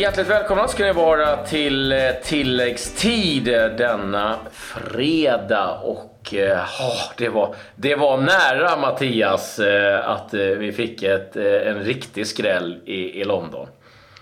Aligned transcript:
Hjärtligt 0.00 0.28
välkomna 0.28 0.68
ska 0.68 0.84
ni 0.84 0.92
vara 0.92 1.46
till 1.46 1.92
eh, 1.92 1.98
tilläggstid 2.24 3.44
denna 3.78 4.36
fredag. 4.52 5.80
Och 5.82 6.34
oh, 6.80 7.12
det, 7.16 7.28
var, 7.28 7.54
det 7.76 7.94
var 7.94 8.16
nära 8.16 8.76
Mattias 8.76 9.58
eh, 9.58 10.08
att 10.08 10.34
vi 10.34 10.72
fick 10.72 11.02
ett, 11.02 11.36
en 11.36 11.84
riktig 11.84 12.26
skräll 12.26 12.80
i, 12.84 13.20
i 13.20 13.24
London. 13.24 13.66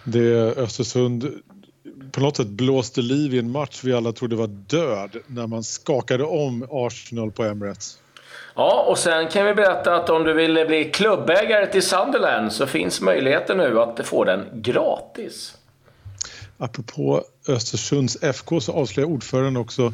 Det 0.05 0.59
Östersund 0.59 1.31
på 2.13 2.21
något 2.21 2.37
sätt 2.37 2.47
blåste 2.47 3.01
liv 3.01 3.35
i 3.35 3.39
en 3.39 3.51
match 3.51 3.81
vi 3.85 3.93
alla 3.93 4.13
trodde 4.13 4.37
var 4.37 4.47
död 4.47 5.17
när 5.27 5.47
man 5.47 5.63
skakade 5.63 6.25
om 6.25 6.69
Arsenal 6.71 7.33
på 7.33 7.45
Emirates. 7.45 7.99
Ja, 8.55 8.85
och 8.89 8.99
sen 8.99 9.29
kan 9.29 9.47
vi 9.47 9.55
berätta 9.55 9.97
att 9.97 10.11
om 10.11 10.25
du 10.25 10.33
vill 10.33 10.65
bli 10.67 10.85
klubbägare 10.85 11.67
till 11.67 11.83
Sunderland 11.83 12.53
så 12.53 12.67
finns 12.67 13.01
möjligheten 13.01 13.57
nu 13.57 13.81
att 13.81 14.07
få 14.07 14.25
den 14.25 14.47
gratis. 14.53 15.58
Apropå 16.59 17.23
Östersunds 17.49 18.23
FK 18.23 18.61
så 18.61 18.73
avslöjar 18.73 19.09
ordföranden 19.09 19.57
också 19.57 19.93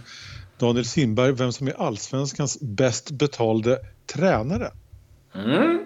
Daniel 0.58 0.84
Simberg 0.84 1.32
vem 1.32 1.52
som 1.52 1.68
är 1.68 1.82
allsvenskans 1.82 2.58
bäst 2.60 3.10
betalde 3.10 3.78
tränare. 4.14 4.70
Mm. 5.34 5.84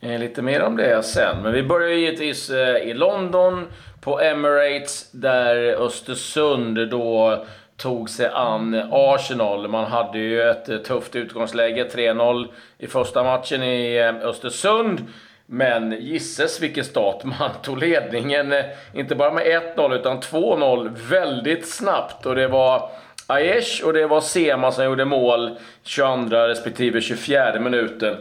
Eh, 0.00 0.18
lite 0.18 0.42
mer 0.42 0.62
om 0.62 0.76
det 0.76 1.02
sen. 1.02 1.42
Men 1.42 1.52
vi 1.52 1.62
börjar 1.62 1.88
givetvis 1.88 2.50
eh, 2.50 2.76
i 2.76 2.94
London 2.94 3.66
på 4.00 4.20
Emirates 4.20 5.10
där 5.12 5.56
Östersund 5.56 6.90
då 6.90 7.44
tog 7.76 8.10
sig 8.10 8.28
an 8.28 8.82
Arsenal. 8.90 9.68
Man 9.68 9.84
hade 9.84 10.18
ju 10.18 10.42
ett 10.42 10.68
eh, 10.68 10.78
tufft 10.78 11.16
utgångsläge, 11.16 11.88
3-0 11.94 12.46
i 12.78 12.86
första 12.86 13.22
matchen 13.22 13.62
i 13.62 14.00
Östersund. 14.22 15.06
Men 15.50 15.92
gisses 16.00 16.60
vilken 16.60 16.84
start. 16.84 17.24
Man 17.24 17.50
tog 17.62 17.78
ledningen, 17.78 18.54
inte 18.94 19.14
bara 19.14 19.32
med 19.32 19.46
1-0 19.76 19.94
utan 19.94 20.20
2-0 20.20 20.96
väldigt 21.10 21.68
snabbt. 21.68 22.26
Och 22.26 22.34
det 22.34 22.48
var 22.48 22.90
Aiesh 23.26 23.84
och 23.84 23.92
det 23.92 24.06
var 24.06 24.20
Sema 24.20 24.72
som 24.72 24.84
gjorde 24.84 25.04
mål 25.04 25.58
22 25.82 26.36
respektive 26.36 27.00
24 27.00 27.60
minuten. 27.60 28.16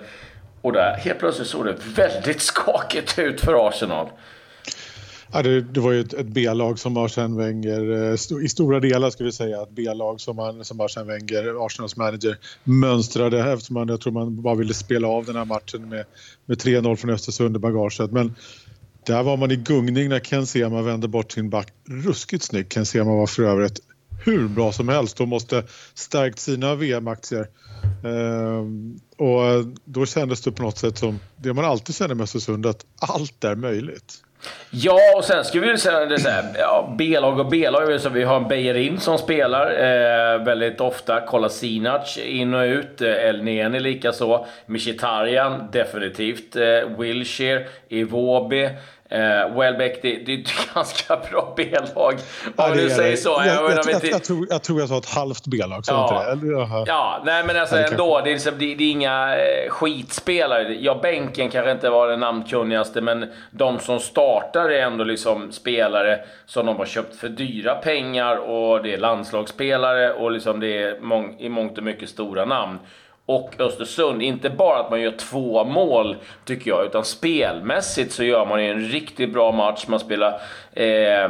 Och 0.62 0.74
där 0.74 0.94
helt 0.94 1.20
plötsligt 1.20 1.48
såg 1.48 1.66
det 1.66 1.76
väldigt 1.96 2.42
skakigt 2.42 3.20
ut 3.20 3.42
för 3.42 3.68
Arsenal. 3.68 4.10
Ja, 5.32 5.42
det, 5.42 5.62
det, 5.62 5.80
var 5.80 5.92
ju 5.92 6.02
ett, 6.02 6.14
ett 6.14 6.28
B-lag 6.28 6.80
som 6.80 6.98
Arsene 6.98 7.38
Wenger, 7.38 7.92
eh, 7.92 8.14
st 8.14 8.36
i 8.36 8.50
stora 8.50 8.80
delar 8.80 9.10
ska 9.10 9.24
vi 9.24 9.32
säga, 9.32 9.62
ett 9.62 9.72
B-lag 9.72 10.22
som, 10.22 10.38
han, 10.38 10.66
som 10.66 10.82
Arsene 10.82 11.06
Wenger, 11.06 11.66
Arsenals 11.66 11.98
manager, 11.98 12.38
mönstrade 12.64 13.52
eftersom 13.52 13.74
man, 13.74 13.88
jag 13.88 14.02
tror 14.02 14.14
man 14.14 14.42
bara 14.42 14.56
ville 14.56 14.74
spela 14.74 15.08
av 15.08 15.26
den 15.26 15.36
här 15.36 15.46
matchen 15.46 15.90
med, 15.90 16.06
med 16.46 16.58
3-0 16.58 16.96
från 16.96 17.12
Östersund 17.12 17.56
i 17.56 17.60
bagaget. 17.60 18.12
Men 18.12 18.36
där 19.06 19.24
var 19.24 19.38
man 19.38 19.52
i 19.52 19.56
gungning 19.56 20.10
när 20.10 20.20
Ken 20.20 20.48
Sema 20.48 20.82
vände 20.82 21.08
bort 21.08 21.32
sin 21.32 21.50
back. 21.50 21.74
Ruskigt 21.86 22.44
snyggt. 22.44 22.74
Ken 22.74 22.86
Sema 22.86 23.16
var 23.16 23.28
för 23.28 23.44
övrigt 23.44 23.80
hur 24.26 24.48
bra 24.48 24.72
som 24.72 24.90
helst 24.90 25.22
och 25.22 25.28
måste 25.28 25.64
stärkt 25.94 26.40
sina 26.40 26.76
VM-aktier. 26.76 27.48
Ehm, 28.04 29.00
och 29.18 29.66
då 29.86 30.06
kändes 30.06 30.42
det 30.42 30.52
på 30.52 30.64
något 30.64 30.78
sätt 30.78 30.98
som 30.98 31.20
det 31.36 31.54
man 31.54 31.66
alltid 31.66 31.96
känner 31.96 32.16
med 32.16 32.24
Östersund, 32.24 32.66
att 32.66 32.86
allt 33.00 33.44
är 33.44 33.56
möjligt. 33.56 34.24
Ja, 34.70 35.00
och 35.16 35.24
sen 35.24 35.46
skulle 35.46 35.72
vi 35.72 35.78
säga 35.78 36.06
det 36.06 36.20
så 36.20 36.30
här, 36.30 36.44
ja, 36.60 36.96
B-lag 36.98 37.40
och 37.40 37.50
B-lag. 37.50 38.02
Så 38.02 38.10
vi 38.10 38.24
har 38.24 38.36
en 38.36 38.48
Beijerin 38.48 39.00
som 39.00 39.18
spelar 39.18 39.72
eh, 39.72 40.44
väldigt 40.44 40.82
ofta. 40.82 41.22
Kolasinac 41.22 42.18
in 42.18 42.54
och 42.54 42.64
ut. 42.64 43.02
Eh, 43.02 43.10
El 43.10 43.44
Neni 43.44 43.80
likaså. 43.80 44.46
Mkhitaryan 44.66 45.68
definitivt. 45.72 46.56
Eh, 46.56 46.98
Wilshire, 46.98 47.66
Iwobi. 47.90 48.70
Eh, 49.10 49.60
Welbeck, 49.60 50.02
det, 50.02 50.16
det 50.26 50.34
är 50.34 50.40
ett 50.40 50.52
ganska 50.74 51.18
bra 51.32 51.54
B-lag. 51.58 52.14
Om 52.46 52.52
ja, 52.56 52.74
du 52.74 52.90
säger 52.90 53.16
så. 53.16 53.30
Jag, 53.30 53.48
jag, 53.48 53.72
jag, 53.72 53.86
jag, 53.92 54.06
jag, 54.06 54.24
tror, 54.24 54.48
jag 54.50 54.64
tror 54.64 54.80
jag 54.80 54.90
sa 54.90 54.98
ett 54.98 55.10
halvt 55.10 55.48
B-lag, 55.48 55.84
ja. 55.88 56.32
inte 56.34 56.46
det? 56.46 56.84
Ja, 56.88 57.22
nej 57.26 57.44
men 57.44 57.58
alltså 57.58 57.78
ändå. 57.78 58.22
Det 58.24 58.30
är, 58.30 58.34
liksom, 58.34 58.54
det, 58.60 58.76
det 58.76 58.84
är 58.84 58.92
inga 58.92 59.36
eh, 59.36 59.70
skitspelare. 59.70 60.76
Ja, 60.80 61.00
bänken 61.02 61.50
kanske 61.50 61.72
inte 61.72 61.90
var 61.90 62.08
den 62.08 62.20
namnkunnigaste, 62.20 63.02
men 63.02 63.32
de 63.52 63.80
som 63.80 64.00
startar 64.00 64.70
är 64.70 64.82
ändå 64.82 65.04
liksom 65.04 65.52
spelare 65.52 66.20
som 66.46 66.66
de 66.66 66.76
har 66.76 66.86
köpt 66.86 67.16
för 67.16 67.30
dyra 67.30 67.76
pengar 67.76 68.36
och 68.36 68.84
det 68.84 68.94
är 68.94 68.98
landslagsspelare 68.98 70.14
och 70.14 70.32
liksom 70.32 70.60
det 70.60 70.84
är 70.84 71.00
mång, 71.00 71.36
i 71.40 71.50
mångt 71.50 71.78
och 71.78 71.84
mycket 71.84 72.10
stora 72.10 72.46
namn 72.46 72.80
och 73.28 73.56
Östersund. 73.60 74.22
Inte 74.22 74.50
bara 74.50 74.80
att 74.80 74.90
man 74.90 75.02
gör 75.02 75.12
två 75.12 75.64
mål, 75.64 76.16
tycker 76.46 76.72
jag, 76.72 76.86
utan 76.86 77.06
spelmässigt 77.06 78.14
så 78.14 78.24
gör 78.24 78.46
man 78.46 78.60
en 78.60 78.82
riktigt 78.82 79.34
bra 79.34 79.52
match. 79.52 79.86
Man 79.88 80.00
spelar 80.00 80.42
eh, 80.74 81.24
eh, 81.24 81.30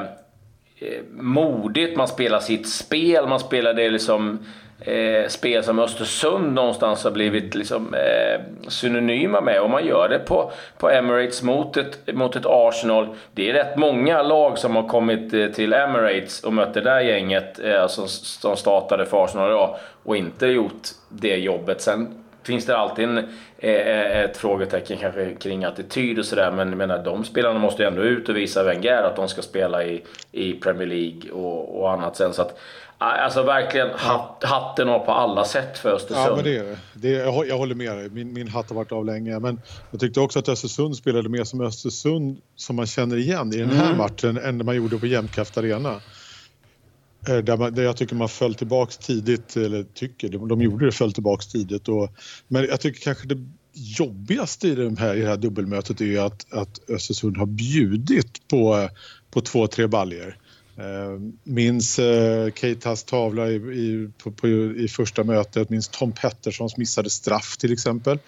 modigt, 1.11 1.97
man 1.97 2.07
spelar 2.07 2.39
sitt 2.39 2.69
spel, 2.69 3.27
man 3.27 3.39
spelar 3.39 3.73
det 3.73 3.89
liksom 3.89 4.45
eh, 4.79 5.27
spel 5.27 5.63
som 5.63 5.79
Östersund 5.79 6.53
någonstans 6.53 7.03
har 7.03 7.11
blivit 7.11 7.55
liksom, 7.55 7.93
eh, 7.93 8.41
synonyma 8.67 9.41
med. 9.41 9.61
Och 9.61 9.69
man 9.69 9.85
gör 9.85 10.09
det 10.09 10.19
på, 10.19 10.51
på 10.77 10.89
Emirates 10.89 11.43
mot 11.43 11.77
ett, 11.77 11.99
mot 12.13 12.35
ett 12.35 12.45
Arsenal. 12.45 13.07
Det 13.33 13.49
är 13.49 13.53
rätt 13.53 13.77
många 13.77 14.21
lag 14.21 14.57
som 14.57 14.75
har 14.75 14.87
kommit 14.87 15.33
eh, 15.33 15.47
till 15.47 15.73
Emirates 15.73 16.43
och 16.43 16.53
mött 16.53 16.73
det 16.73 16.81
där 16.81 16.99
gänget 16.99 17.59
eh, 17.59 17.87
som, 17.87 18.07
som 18.07 18.57
startade 18.57 19.05
för 19.05 19.23
Arsenal 19.23 19.49
idag 19.49 19.75
och 20.03 20.17
inte 20.17 20.47
gjort 20.47 20.87
det 21.09 21.35
jobbet. 21.35 21.81
Sen 21.81 22.23
finns 22.47 22.65
det 22.65 22.77
alltid 22.77 23.05
en, 23.05 23.17
eh, 23.57 24.21
ett 24.21 24.37
frågetecken 24.37 24.97
kanske 24.97 25.33
kring 25.33 25.63
attityd 25.63 26.19
och 26.19 26.25
sådär. 26.25 26.51
Men 26.51 26.69
jag 26.69 26.77
menar, 26.77 27.03
de 27.03 27.23
spelarna 27.23 27.59
måste 27.59 27.83
ju 27.83 27.87
ändå 27.87 28.01
ut 28.01 28.29
och 28.29 28.37
visa 28.37 28.63
Wenger 28.63 29.03
att 29.03 29.15
de 29.15 29.27
ska 29.27 29.41
spela 29.41 29.83
i, 29.83 30.03
i 30.31 30.53
Premier 30.53 30.87
League 30.87 31.31
och, 31.31 31.81
och 31.81 31.91
annat 31.91 32.15
sen. 32.15 32.33
Så 32.33 32.41
att, 32.41 32.59
Alltså 32.99 33.43
verkligen 33.43 33.87
hat, 33.93 34.43
hatten 34.43 34.89
av 34.89 34.99
på 34.99 35.11
alla 35.11 35.45
sätt 35.45 35.77
för 35.77 35.89
Östersund. 35.89 36.27
Ja, 36.27 36.35
men 36.35 36.43
det 36.43 36.57
är 36.57 36.63
det. 36.63 36.77
det 36.93 37.15
är, 37.15 37.45
jag 37.45 37.57
håller 37.57 37.75
med 37.75 37.97
dig. 37.97 38.09
Min, 38.09 38.33
min 38.33 38.47
hatt 38.47 38.69
har 38.69 38.75
varit 38.75 38.91
av 38.91 39.05
länge. 39.05 39.39
Men 39.39 39.61
jag 39.91 39.99
tyckte 39.99 40.19
också 40.19 40.39
att 40.39 40.49
Östersund 40.49 40.95
spelade 40.95 41.29
mer 41.29 41.43
som 41.43 41.61
Östersund 41.61 42.37
som 42.55 42.75
man 42.75 42.85
känner 42.85 43.17
igen 43.17 43.53
i 43.53 43.57
den 43.57 43.69
här 43.69 43.85
mm. 43.85 43.97
matchen 43.97 44.37
än 44.37 44.65
man 44.65 44.75
gjorde 44.75 44.97
på 44.97 45.05
Jämtkraft 45.05 45.57
Arena. 45.57 45.95
Eh, 47.27 47.37
där, 47.37 47.57
man, 47.57 47.73
där 47.73 47.83
jag 47.83 47.97
tycker 47.97 48.15
man 48.15 48.29
föll 48.29 48.55
tillbaks 48.55 48.97
tidigt, 48.97 49.57
eller 49.57 49.83
tycker, 49.83 50.29
de, 50.29 50.47
de 50.47 50.61
gjorde 50.61 50.85
det, 50.85 50.91
föll 50.91 51.13
tillbaks 51.13 51.47
tidigt. 51.47 51.87
Och, 51.87 52.09
men 52.47 52.65
jag 52.65 52.81
tycker 52.81 53.01
kanske 53.01 53.27
det 53.27 53.47
jobbigaste 53.73 54.67
i, 54.67 54.75
de 54.75 54.97
här, 54.97 55.15
i 55.15 55.21
det 55.21 55.27
här 55.27 55.37
dubbelmötet 55.37 56.01
är 56.01 56.19
att, 56.19 56.53
att 56.53 56.89
Östersund 56.89 57.37
har 57.37 57.45
bjudit 57.45 58.47
på, 58.47 58.89
på 59.31 59.41
två, 59.41 59.67
tre 59.67 59.87
baljer. 59.87 60.37
Eh, 60.77 61.19
minns 61.43 61.99
eh, 61.99 62.51
Keitas 62.53 63.03
tavla 63.03 63.49
i, 63.49 63.55
i, 63.55 64.09
på, 64.23 64.31
på, 64.31 64.47
i 64.77 64.87
första 64.87 65.23
mötet, 65.23 65.69
minns 65.69 65.87
Tom 65.87 66.11
Petterssons 66.11 66.77
missade 66.77 67.09
straff 67.09 67.57
till 67.57 67.73
exempel. 67.73 68.19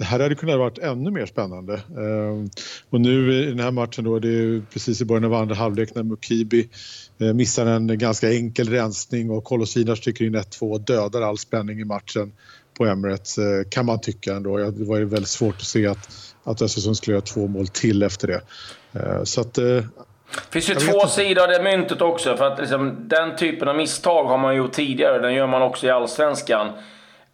Det 0.00 0.06
här 0.06 0.20
hade 0.20 0.34
kunnat 0.34 0.58
varit 0.58 0.78
ännu 0.78 1.10
mer 1.10 1.26
spännande. 1.26 1.74
Eh, 1.74 2.60
och 2.90 3.00
nu 3.00 3.34
i 3.34 3.46
den 3.46 3.60
här 3.60 3.70
matchen 3.70 4.04
då, 4.04 4.18
det 4.18 4.28
är 4.28 4.62
precis 4.72 5.00
i 5.00 5.04
början 5.04 5.24
av 5.24 5.34
andra 5.34 5.54
halvlek 5.54 5.94
när 5.94 6.02
Mukibi 6.02 6.68
eh, 7.18 7.32
missar 7.34 7.66
en 7.66 7.98
ganska 7.98 8.32
enkel 8.32 8.68
rensning 8.68 9.30
och 9.30 9.44
Kolosinac 9.44 10.00
trycker 10.00 10.24
in 10.24 10.36
1-2 10.36 10.72
och 10.72 10.80
dödar 10.80 11.22
all 11.22 11.38
spänning 11.38 11.80
i 11.80 11.84
matchen 11.84 12.32
på 12.78 12.86
Emirates 12.86 13.38
eh, 13.38 13.62
kan 13.70 13.86
man 13.86 14.00
tycka 14.00 14.34
ändå. 14.34 14.56
Det 14.58 14.84
var 14.84 14.96
ju 14.96 15.04
väldigt 15.04 15.28
svårt 15.28 15.54
att 15.54 15.62
se 15.62 15.86
att, 15.86 16.08
att 16.44 16.62
Östersund 16.62 16.96
skulle 16.96 17.14
göra 17.14 17.24
två 17.24 17.46
mål 17.46 17.68
till 17.68 18.02
efter 18.02 18.28
det. 18.28 18.42
Eh, 18.92 19.24
så 19.24 19.40
att 19.40 19.54
det 19.54 19.84
finns 20.50 20.70
ju 20.70 20.74
två 20.74 21.06
sidor 21.06 21.42
av 21.42 21.48
det 21.48 21.62
myntet 21.62 22.00
också. 22.00 22.36
För 22.36 22.44
att 22.44 22.58
liksom, 22.58 23.08
den 23.08 23.36
typen 23.36 23.68
av 23.68 23.76
misstag 23.76 24.24
har 24.24 24.38
man 24.38 24.56
gjort 24.56 24.72
tidigare. 24.72 25.18
Den 25.18 25.34
gör 25.34 25.46
man 25.46 25.62
också 25.62 25.86
i 25.86 25.90
Allsvenskan. 25.90 26.68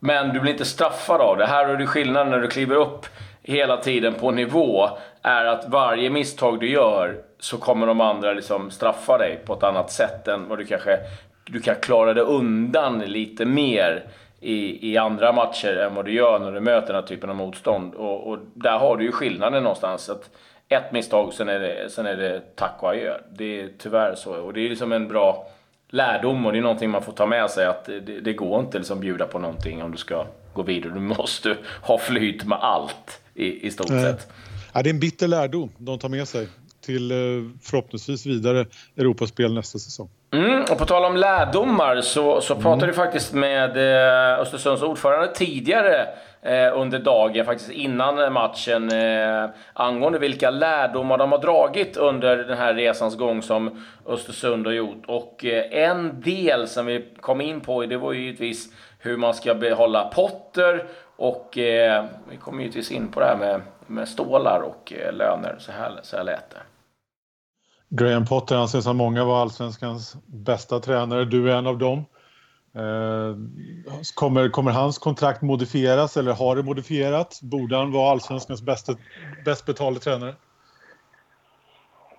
Men 0.00 0.32
du 0.32 0.40
blir 0.40 0.52
inte 0.52 0.64
straffad 0.64 1.20
av 1.20 1.36
det. 1.36 1.46
Här 1.46 1.68
är 1.68 1.76
det 1.76 1.86
skillnaden 1.86 2.30
när 2.30 2.40
du 2.40 2.48
kliver 2.48 2.76
upp 2.76 3.06
hela 3.42 3.76
tiden 3.76 4.14
på 4.14 4.30
nivå. 4.30 4.88
Är 5.22 5.44
att 5.44 5.68
varje 5.68 6.10
misstag 6.10 6.60
du 6.60 6.70
gör 6.70 7.16
så 7.38 7.58
kommer 7.58 7.86
de 7.86 8.00
andra 8.00 8.32
liksom 8.32 8.70
straffa 8.70 9.18
dig 9.18 9.38
på 9.46 9.54
ett 9.54 9.62
annat 9.62 9.90
sätt 9.90 10.28
än 10.28 10.48
vad 10.48 10.58
du 10.58 10.66
kanske... 10.66 10.98
Du 11.44 11.60
kan 11.60 11.74
klara 11.74 12.14
dig 12.14 12.24
undan 12.24 12.98
lite 12.98 13.44
mer 13.44 14.04
i, 14.40 14.92
i 14.92 14.96
andra 14.96 15.32
matcher 15.32 15.76
än 15.76 15.94
vad 15.94 16.04
du 16.04 16.12
gör 16.12 16.38
när 16.38 16.52
du 16.52 16.60
möter 16.60 16.86
den 16.86 16.96
här 16.96 17.08
typen 17.08 17.30
av 17.30 17.36
motstånd. 17.36 17.94
Och, 17.94 18.30
och 18.30 18.38
där 18.54 18.78
har 18.78 18.96
du 18.96 19.04
ju 19.04 19.12
skillnaden 19.12 19.62
någonstans. 19.62 20.10
Att 20.10 20.30
ett 20.68 20.92
misstag, 20.92 21.32
sen 21.32 21.48
är 21.48 21.60
det, 21.60 21.92
sen 21.92 22.06
är 22.06 22.16
det 22.16 22.56
tack 22.56 22.76
och 22.80 22.88
adjö. 22.88 23.14
Det 23.30 23.60
är 23.60 23.68
tyvärr 23.78 24.14
så. 24.14 24.34
Och 24.34 24.52
det 24.52 24.60
är 24.60 24.68
liksom 24.68 24.92
en 24.92 25.08
bra 25.08 25.48
lärdom 25.96 26.46
och 26.46 26.52
det 26.52 26.58
är 26.58 26.62
någonting 26.62 26.90
man 26.90 27.02
får 27.02 27.12
ta 27.12 27.26
med 27.26 27.50
sig 27.50 27.66
att 27.66 27.84
det, 27.84 28.00
det 28.00 28.32
går 28.32 28.60
inte 28.60 28.78
liksom 28.78 29.00
bjuda 29.00 29.26
på 29.26 29.38
någonting 29.38 29.82
om 29.82 29.92
du 29.92 29.98
ska 29.98 30.26
gå 30.54 30.62
vidare. 30.62 30.92
Du 30.92 31.00
måste 31.00 31.56
ha 31.82 31.98
flyt 31.98 32.44
med 32.44 32.58
allt 32.60 33.20
i, 33.34 33.66
i 33.66 33.70
stort 33.70 33.90
äh, 33.90 34.02
sett. 34.02 34.28
Ja, 34.72 34.82
det 34.82 34.90
är 34.90 34.94
en 34.94 35.00
bitter 35.00 35.28
lärdom 35.28 35.70
de 35.78 35.98
tar 35.98 36.08
med 36.08 36.28
sig 36.28 36.48
till 36.86 37.10
eh, 37.10 37.16
förhoppningsvis 37.62 38.26
vidare 38.26 38.66
Europaspel 38.96 39.54
nästa 39.54 39.78
säsong. 39.78 40.08
Mm, 40.32 40.62
och 40.70 40.78
på 40.78 40.84
tal 40.86 41.04
om 41.04 41.16
lärdomar 41.16 42.00
så, 42.00 42.40
så 42.40 42.54
pratade 42.54 42.74
mm. 42.74 42.86
vi 42.86 42.92
faktiskt 42.92 43.32
med 43.32 43.76
eh, 43.76 44.40
Östersunds 44.40 44.82
ordförande 44.82 45.34
tidigare 45.34 46.08
Eh, 46.46 46.78
under 46.80 46.98
dagen, 46.98 47.44
faktiskt 47.44 47.70
innan 47.70 48.32
matchen, 48.32 48.92
eh, 48.92 49.50
angående 49.72 50.18
vilka 50.18 50.50
lärdomar 50.50 51.18
de 51.18 51.32
har 51.32 51.38
dragit 51.38 51.96
under 51.96 52.36
den 52.36 52.58
här 52.58 52.74
resans 52.74 53.16
gång 53.16 53.42
som 53.42 53.84
Östersund 54.06 54.66
har 54.66 54.72
gjort. 54.72 55.04
Och 55.06 55.44
eh, 55.44 55.88
en 55.88 56.20
del 56.20 56.68
som 56.68 56.86
vi 56.86 57.08
kom 57.20 57.40
in 57.40 57.60
på, 57.60 57.86
det 57.86 57.96
var 57.96 58.12
ju 58.12 58.20
givetvis 58.20 58.72
hur 58.98 59.16
man 59.16 59.34
ska 59.34 59.54
behålla 59.54 60.04
Potter 60.04 60.86
och 61.16 61.58
eh, 61.58 62.04
vi 62.30 62.36
kom 62.36 62.60
givetvis 62.60 62.90
in 62.90 63.08
på 63.08 63.20
det 63.20 63.26
här 63.26 63.36
med, 63.36 63.60
med 63.86 64.08
stålar 64.08 64.60
och 64.60 64.92
eh, 64.92 65.12
löner. 65.12 65.56
Så 65.58 65.72
här, 65.72 66.00
så 66.02 66.16
här 66.16 66.24
lät 66.24 66.50
det. 66.50 66.62
Graham 67.88 68.26
Potter 68.26 68.56
anses 68.56 68.86
av 68.86 68.94
många 68.94 69.24
vara 69.24 69.42
allsvenskans 69.42 70.16
bästa 70.26 70.80
tränare. 70.80 71.24
Du 71.24 71.50
är 71.50 71.56
en 71.56 71.66
av 71.66 71.78
dem. 71.78 72.04
Eh, 72.76 73.36
kommer, 74.14 74.48
kommer 74.48 74.70
hans 74.70 74.98
kontrakt 74.98 75.42
modifieras 75.42 76.16
eller 76.16 76.32
har 76.32 76.56
det 76.56 76.62
modifierats? 76.62 77.42
Borde 77.42 77.76
han 77.76 77.92
vara 77.92 78.10
allsvenskans 78.10 78.62
bästa, 78.62 78.92
bäst 79.44 79.66
betalde 79.66 80.00
tränare? 80.00 80.34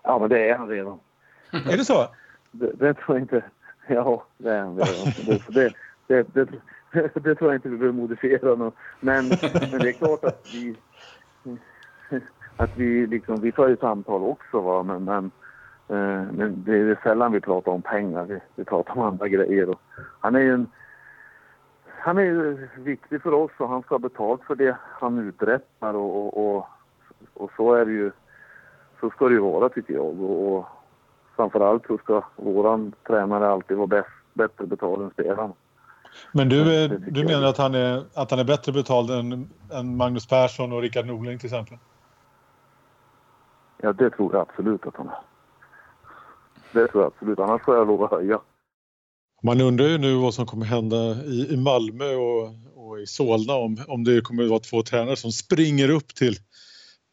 Ja, 0.03 0.19
men 0.19 0.29
det 0.29 0.49
är 0.49 0.57
han 0.57 0.67
redan. 0.67 0.99
Är 1.51 1.77
det 1.77 1.85
så? 1.85 2.07
Det, 2.51 2.71
det 2.71 2.93
tror 2.93 3.17
jag 3.17 3.23
inte. 3.23 3.43
Ja, 3.87 4.25
det 4.37 4.51
är 4.51 4.59
han 4.59 4.77
redan. 4.77 5.13
Det, 5.47 5.73
det, 6.07 6.27
det, 6.33 6.49
det, 7.19 7.35
tror 7.35 7.51
jag 7.51 7.55
inte 7.55 7.69
vi 7.69 7.77
behöver 7.77 7.97
modifiera. 7.99 8.55
Men, 8.55 8.71
men 8.99 9.29
det 9.79 9.89
är 9.89 9.91
klart 9.91 10.23
att 10.23 10.47
vi... 10.53 10.75
Att 12.59 12.77
vi 12.77 13.07
liksom, 13.07 13.41
vi 13.41 13.51
för 13.51 13.69
ju 13.69 13.77
samtal 13.77 14.23
också 14.23 14.61
va, 14.61 14.83
men, 14.83 15.03
men 15.03 15.31
men 15.87 16.63
det 16.65 16.77
är 16.77 16.99
sällan 17.03 17.31
vi 17.31 17.41
pratar 17.41 17.71
om 17.71 17.81
pengar, 17.81 18.23
vi, 18.23 18.39
vi 18.55 18.63
pratar 18.63 18.93
om 18.93 19.01
andra 19.01 19.27
grejer. 19.27 19.69
Och 19.69 19.81
han 20.19 20.35
är 20.35 20.39
ju 20.39 20.53
en, 20.53 20.67
han 21.99 22.17
är 22.17 22.69
viktig 22.79 23.21
för 23.21 23.33
oss 23.33 23.51
och 23.57 23.69
han 23.69 23.81
ska 23.81 23.95
ha 23.95 23.99
betalt 23.99 24.43
för 24.43 24.55
det 24.55 24.77
han 24.81 25.19
uträttar 25.19 25.93
och, 25.93 26.17
och, 26.17 26.55
och, 26.57 26.65
och 27.33 27.51
så 27.57 27.73
är 27.73 27.85
det 27.85 27.91
ju, 27.91 28.11
så 28.99 29.09
ska 29.09 29.27
det 29.27 29.33
ju 29.33 29.39
vara 29.39 29.69
tycker 29.69 29.93
jag. 29.93 30.21
Och, 30.21 30.57
och 30.57 30.65
framförallt 31.35 31.85
så 31.87 31.97
ska 31.97 32.23
våran 32.35 32.93
tränare 33.07 33.47
alltid 33.47 33.77
vara 33.77 33.87
bäst, 33.87 34.09
bättre 34.33 34.65
betald 34.65 35.01
än 35.01 35.11
spelarna. 35.11 35.53
Men 36.31 36.49
du, 36.49 36.87
du 36.87 37.25
menar 37.25 37.47
att 37.47 37.57
han, 37.57 37.75
är, 37.75 38.03
att 38.13 38.31
han 38.31 38.39
är 38.39 38.43
bättre 38.43 38.71
betald 38.71 39.09
än, 39.09 39.49
än 39.73 39.97
Magnus 39.97 40.27
Persson 40.27 40.73
och 40.73 40.81
Rickard 40.81 41.05
Norling 41.05 41.39
till 41.39 41.47
exempel? 41.47 41.77
Ja, 43.77 43.93
det 43.93 44.09
tror 44.09 44.33
jag 44.33 44.41
absolut 44.41 44.87
att 44.87 44.95
han 44.95 45.07
är. 45.07 45.26
Det 46.77 46.87
tror 46.87 47.03
jag 47.03 47.13
absolut. 47.13 47.39
Annars 47.39 47.61
får 47.61 47.75
jag 47.75 47.87
lov 47.87 48.03
att 48.03 48.11
höja. 48.11 48.39
Man 49.43 49.61
undrar 49.61 49.87
ju 49.87 49.97
nu 49.97 50.15
vad 50.15 50.33
som 50.33 50.45
kommer 50.45 50.65
hända 50.65 50.97
i, 51.25 51.47
i 51.53 51.57
Malmö 51.57 52.15
och, 52.15 52.49
och, 52.75 52.99
i 52.99 53.05
Solna 53.07 53.53
om, 53.53 53.77
om 53.87 54.03
det 54.03 54.21
kommer 54.21 54.43
att 54.43 54.49
vara 54.49 54.59
två 54.59 54.81
tränare 54.81 55.15
som 55.15 55.31
springer 55.31 55.89
upp 55.89 56.15
till, 56.15 56.33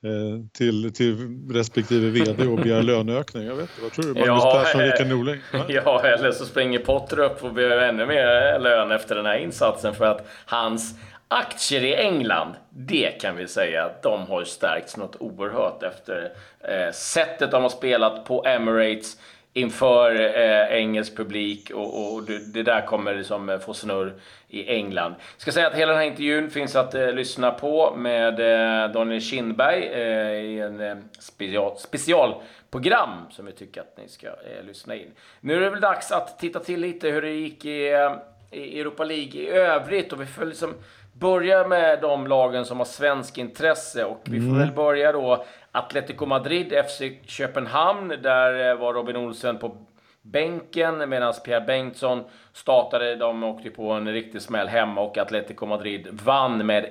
eh, 0.05 0.47
till, 0.59 0.93
till 0.93 1.39
respektive 1.51 2.11
VD 2.11 2.47
och 2.47 2.59
begär 2.59 2.83
löneökning. 2.93 3.43
Jag 3.43 3.55
vet 3.55 3.71
inte, 3.71 3.83
vad 3.83 3.93
tror 3.93 4.05
du? 4.05 4.21
Magnus 4.21 4.45
ja, 4.45 4.63
Persson, 4.65 4.81
Rickard 4.81 5.07
Norling? 5.07 5.41
Ja. 5.53 5.65
ja, 5.69 6.03
eller 6.05 6.33
så 6.33 6.45
springer 6.45 6.79
Potter 6.79 7.19
upp 7.19 7.45
och 7.45 7.53
begär 7.53 7.79
ännu 7.79 8.07
mer 8.07 8.59
lön 8.59 8.91
efter 8.91 9.15
den 9.15 9.27
här 9.27 9.39
insatsen 9.39 9.95
för 9.95 10.05
att 10.05 10.27
hans 10.47 10.95
aktier 11.29 11.85
i 11.85 11.95
England, 11.95 12.55
det 12.71 13.21
kan 13.21 13.37
vi 13.37 13.49
säga 13.49 13.85
att 13.85 14.03
de 14.03 14.27
har 14.27 14.45
stärkts 14.45 14.97
något 14.97 15.17
oerhört 15.21 15.83
efter 15.83 16.33
eh, 16.61 16.93
sättet 16.93 17.51
de 17.51 17.63
har 17.63 17.71
spelat 17.71 18.25
på 18.25 18.45
Emirates 18.47 19.17
inför 19.57 20.15
eh, 20.21 20.77
engelsk 20.77 21.17
publik 21.17 21.71
och, 21.71 22.15
och 22.15 22.23
det, 22.23 22.53
det, 22.53 22.63
där 22.63 22.87
kommer 22.87 23.15
liksom 23.15 23.49
eh, 23.49 23.59
få 23.59 23.75
snurr 23.75 24.15
i 24.49 24.69
England. 24.69 25.15
Jag 25.35 25.41
ska 25.41 25.53
säga 25.53 25.67
att 25.67 25.75
hela 25.75 25.93
den 25.93 26.01
här 26.01 26.07
intervjun 26.07 26.51
finns 26.51 26.77
att 26.77 26.95
eh, 26.95 27.13
lyssna 27.13 27.51
på 27.51 27.95
med 27.97 28.41
eh, 28.41 28.93
Daniel 28.93 29.21
Kindberg 29.21 29.85
eh, 29.85 30.45
i 30.45 30.61
en 30.61 30.81
eh, 30.81 30.97
special, 31.19 31.79
specialprogram 31.79 33.11
som 33.31 33.47
vi 33.47 33.53
tycker 33.53 33.81
att 33.81 33.97
ni 33.97 34.09
ska 34.09 34.27
eh, 34.27 34.67
lyssna 34.67 34.95
in. 34.95 35.11
Nu 35.41 35.57
är 35.57 35.61
det 35.61 35.71
väl 35.71 35.81
dags 35.81 36.13
att 36.13 36.39
titta 36.39 36.61
till 36.61 36.81
lite 36.81 37.09
hur 37.09 37.23
det 37.23 37.33
gick 37.33 37.65
i, 37.65 38.09
i 38.51 38.81
Europa 38.81 39.05
League 39.05 39.41
i 39.41 39.49
övrigt 39.49 40.13
och 40.13 40.21
vi 40.21 40.27
får 40.27 40.45
liksom 40.45 40.75
börja 41.13 41.69
med 41.69 42.01
de 42.01 42.27
lagen 42.27 42.65
som 42.65 42.79
har 42.79 42.85
svensk 42.85 43.39
intresse 43.39 44.05
och 44.05 44.21
vi 44.25 44.41
får 44.41 44.49
mm. 44.49 44.59
väl 44.59 44.73
börja 44.73 45.13
då 45.13 45.45
Atletico 45.75 46.27
Madrid, 46.27 46.73
FC 46.87 47.03
Köpenhamn. 47.27 48.09
Där 48.09 48.71
eh, 48.71 48.77
var 48.77 48.95
Robin 48.95 49.17
Olsen 49.17 49.59
på 49.59 49.77
bänken 50.23 51.09
medan 51.09 51.35
Pierre 51.45 51.61
Bengtsson 51.61 52.25
startade. 52.53 53.17
De 53.17 53.45
åkte 53.45 53.71
på 53.71 53.91
en 53.91 54.13
riktig 54.13 54.43
smäll 54.43 54.69
hemma 54.69 55.01
och 55.01 55.19
Atletico 55.19 55.67
Madrid 55.67 56.09
vann 56.11 56.67
med 56.67 56.85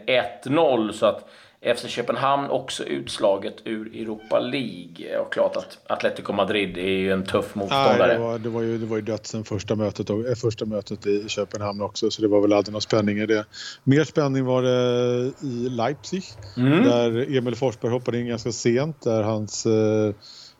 1-0. 0.44 0.91
Så 0.91 1.06
att 1.06 1.30
FC 1.65 1.88
Köpenhamn 1.88 2.50
också 2.50 2.83
utslaget 2.83 3.54
ur 3.63 3.95
Europa 3.95 4.39
League. 4.39 5.19
Och 5.19 5.33
klart 5.33 5.56
att 5.56 5.77
Atletico 5.88 6.33
Madrid 6.33 6.77
är 6.77 6.98
ju 6.98 7.12
en 7.12 7.25
tuff 7.25 7.56
motståndare. 7.56 8.07
Nej, 8.07 8.15
det, 8.15 8.24
var, 8.24 8.39
det, 8.39 8.50
var 8.50 8.62
ju, 8.62 8.77
det 8.77 8.86
var 8.86 8.95
ju 8.95 9.01
dödsen 9.01 9.44
första 9.44 9.75
mötet, 9.75 10.10
och, 10.10 10.27
eh, 10.27 10.36
första 10.36 10.65
mötet 10.65 11.06
i 11.06 11.30
Köpenhamn 11.30 11.81
också, 11.81 12.12
så 12.12 12.21
det 12.21 12.27
var 12.27 12.42
väl 12.42 12.54
aldrig 12.54 12.71
någon 12.71 12.81
spänning 12.81 13.18
i 13.18 13.25
det. 13.25 13.45
Mer 13.83 14.04
spänning 14.04 14.45
var 14.45 14.62
det 14.62 15.31
i 15.42 15.69
Leipzig, 15.69 16.24
mm. 16.57 16.83
där 16.83 17.38
Emil 17.38 17.56
Forsberg 17.56 17.92
hoppade 17.92 18.19
in 18.19 18.27
ganska 18.27 18.51
sent, 18.51 19.01
där 19.01 19.24
hans 19.24 19.66
eh, 19.66 20.13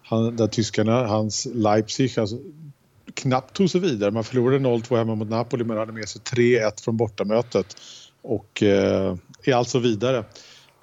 han, 0.04 0.36
där 0.36 0.48
tyskarna, 0.48 1.08
hans 1.08 1.48
Leipzig, 1.54 2.20
alltså, 2.20 2.38
knappt 3.14 3.56
tog 3.56 3.70
sig 3.70 3.82
vidare. 3.82 4.12
Man 4.12 4.24
förlorade 4.24 4.60
0-2 4.60 4.98
hemma 4.98 5.16
mot 5.16 5.30
Napoli 5.30 5.64
men 5.64 5.78
hade 5.78 5.92
med 5.92 6.10
sig 6.10 6.22
3-1 6.22 6.84
från 6.84 6.98
bortamötet 6.98 7.78
och 8.22 8.64
eh, 8.64 9.16
är 9.44 9.54
alltså 9.54 9.80
vidare. 9.80 10.24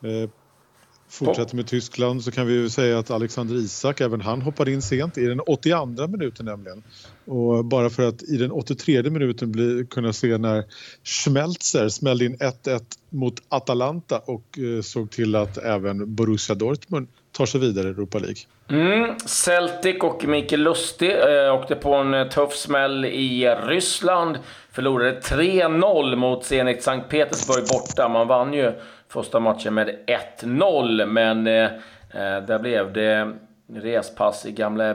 Eh, 0.02 0.31
fortsätter 1.11 1.56
med 1.56 1.67
Tyskland 1.67 2.25
så 2.25 2.31
kan 2.31 2.47
vi 2.47 2.52
ju 2.52 2.69
säga 2.69 2.99
att 2.99 3.11
Alexander 3.11 3.55
Isak, 3.55 4.00
även 4.00 4.20
han 4.20 4.43
hoppade 4.43 4.73
in 4.73 4.82
sent 4.82 5.19
i 5.19 5.26
den 5.26 5.41
82 5.41 6.06
minuten 6.06 6.47
nämligen. 6.47 6.82
Och 7.25 7.64
bara 7.64 7.91
för 7.91 8.08
att 8.08 8.23
i 8.23 8.37
den 8.37 8.50
83 8.50 9.02
minuten 9.02 9.52
bli, 9.52 9.87
kunna 9.91 10.12
se 10.12 10.38
när 10.38 10.64
Schmelzer 11.05 11.88
smällde 11.88 12.25
in 12.25 12.37
1-1 12.37 12.81
mot 13.08 13.35
Atalanta 13.49 14.19
och 14.19 14.58
eh, 14.58 14.82
såg 14.82 15.11
till 15.11 15.37
att 15.37 15.58
även 15.58 16.14
Borussia 16.14 16.55
Dortmund 16.55 17.08
tar 17.32 17.47
sig 17.47 17.61
vidare 17.61 17.88
i 17.88 17.91
Europa 17.91 18.19
League. 18.19 18.37
Mm. 18.69 19.19
Celtic 19.19 19.97
och 20.02 20.25
Mikael 20.25 20.62
Lustig 20.62 21.11
eh, 21.11 21.55
åkte 21.55 21.76
på 21.76 21.94
en 21.94 22.14
eh, 22.14 22.29
tuff 22.29 22.56
smäll 22.56 23.05
i 23.05 23.49
Ryssland. 23.49 24.38
Förlorade 24.73 25.20
3-0 25.20 26.17
mot 26.17 26.44
Zenit 26.44 26.82
Sankt 26.82 27.11
Petersburg 27.11 27.64
borta. 27.69 28.08
Man 28.08 28.29
vann 28.29 28.55
ju 28.55 28.73
första 29.10 29.40
matchen 29.40 29.74
med 29.74 29.99
1-0, 30.40 31.06
men 31.06 31.46
eh, 31.46 31.64
eh, 31.64 32.42
där 32.46 32.58
blev 32.58 32.92
det 32.92 33.32
respass 33.75 34.46
i 34.46 34.52
gamla 34.52 34.94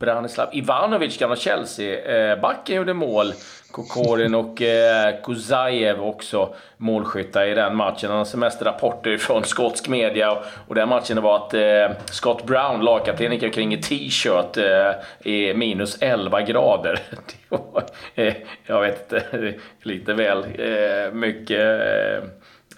Branislav 0.00 0.48
Ivanovic, 0.52 1.18
gamla 1.18 1.36
Chelsea-backen, 1.36 2.74
eh, 2.74 2.76
gjorde 2.76 2.94
mål. 2.94 3.26
Kokorin 3.74 4.34
och 4.34 4.62
eh, 4.62 5.14
Kuzajev 5.22 6.00
också 6.00 6.54
målskyttar 6.76 7.46
i 7.46 7.54
den 7.54 7.76
matchen. 7.76 8.10
Han 8.10 8.18
har 8.18 8.24
semesterrapporter 8.24 9.18
från 9.18 9.44
skotsk 9.44 9.88
media 9.88 10.32
och, 10.32 10.44
och 10.68 10.74
den 10.74 10.88
matchen 10.88 11.22
var 11.22 11.36
att 11.36 11.54
eh, 11.54 11.96
Scott 12.06 12.46
Brown, 12.46 12.80
lagkapten, 12.80 13.32
gick 13.32 13.42
omkring 13.42 13.74
i 13.74 13.82
t-shirt 13.82 14.56
eh, 14.56 15.32
i 15.32 15.54
minus 15.54 15.98
11 16.00 16.42
grader. 16.42 17.00
Var, 17.48 17.84
eh, 18.14 18.34
jag 18.66 18.80
vet 18.80 19.12
inte, 19.12 19.54
lite 19.82 20.14
väl 20.14 20.38
eh, 20.38 21.12
mycket 21.12 21.60
eh, 21.60 22.28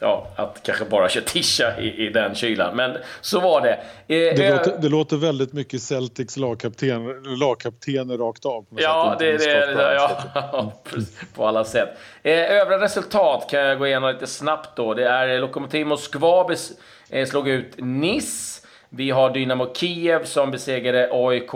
ja, 0.00 0.26
att 0.36 0.62
kanske 0.62 0.84
bara 0.84 1.08
köra 1.08 1.24
tisha 1.24 1.80
i, 1.80 2.06
i 2.06 2.10
den 2.10 2.34
kylan. 2.34 2.76
Men 2.76 2.96
så 3.20 3.40
var 3.40 3.60
det. 3.60 3.72
Eh, 3.72 4.36
det, 4.36 4.50
låter, 4.50 4.78
det 4.78 4.88
låter 4.88 5.16
väldigt 5.16 5.52
mycket 5.52 5.82
Celtics 5.82 6.36
lagkapten, 6.36 7.22
lagkaptener 7.38 8.18
rakt 8.18 8.44
av. 8.44 8.66
Ja, 8.70 9.16
det 9.18 9.30
är 9.30 9.76
det. 9.76 9.94
Ja, 9.94 10.72
på 11.34 11.46
alla 11.46 11.64
sätt. 11.64 11.88
Eh, 12.22 12.32
övriga 12.32 12.80
resultat 12.80 13.46
kan 13.50 13.60
jag 13.60 13.78
gå 13.78 13.86
igenom 13.86 14.12
lite 14.12 14.26
snabbt 14.26 14.76
då. 14.76 14.94
Det 14.94 15.08
är 15.08 15.40
Lokomotiv 15.40 15.86
Moskva 15.86 16.46
eh, 17.10 17.26
slog 17.26 17.48
ut 17.48 17.74
Nice. 17.78 18.66
Vi 18.88 19.10
har 19.10 19.30
Dynamo 19.30 19.74
Kiev 19.74 20.24
som 20.24 20.50
besegrade 20.50 21.08
AIK. 21.12 21.50